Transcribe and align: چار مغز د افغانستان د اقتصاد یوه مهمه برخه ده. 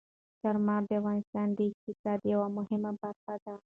چار 0.41 0.55
مغز 0.67 0.85
د 0.89 0.91
افغانستان 1.01 1.47
د 1.57 1.59
اقتصاد 1.69 2.19
یوه 2.33 2.47
مهمه 2.57 2.91
برخه 3.01 3.33
ده. 3.43 3.53